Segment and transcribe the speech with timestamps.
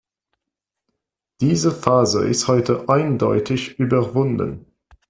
[1.41, 4.65] Diese Phase ist heute eindeutig überwunden.